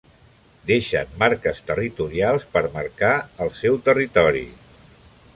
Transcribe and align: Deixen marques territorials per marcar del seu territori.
Deixen 0.69 1.09
marques 1.23 1.59
territorials 1.67 2.47
per 2.55 2.63
marcar 2.77 3.11
del 3.41 3.53
seu 3.59 3.77
territori. 3.91 4.43